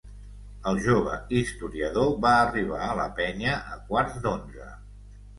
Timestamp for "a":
2.85-2.95, 3.75-3.77